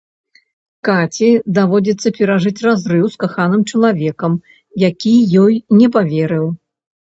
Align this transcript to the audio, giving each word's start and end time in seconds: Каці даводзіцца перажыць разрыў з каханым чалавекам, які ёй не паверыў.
Каці 0.87 1.27
даводзіцца 1.57 2.07
перажыць 2.17 2.63
разрыў 2.69 3.05
з 3.17 3.21
каханым 3.25 3.61
чалавекам, 3.75 4.41
які 4.89 5.15
ёй 5.45 5.63
не 5.79 5.93
паверыў. 5.99 6.53